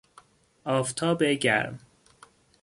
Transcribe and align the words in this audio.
آفتاب 0.65 1.23
گرم 1.23 1.79